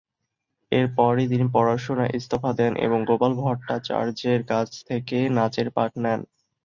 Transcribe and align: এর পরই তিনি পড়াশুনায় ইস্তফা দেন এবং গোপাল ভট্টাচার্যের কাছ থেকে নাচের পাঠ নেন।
এর 0.71 0.85
পরই 0.95 1.25
তিনি 1.27 1.45
পড়াশুনায় 1.53 2.13
ইস্তফা 2.13 2.51
দেন 2.53 2.73
এবং 2.85 2.99
গোপাল 3.05 3.31
ভট্টাচার্যের 3.41 4.41
কাছ 4.47 4.69
থেকে 4.89 5.17
নাচের 5.37 5.67
পাঠ 5.71 5.91
নেন। 6.03 6.19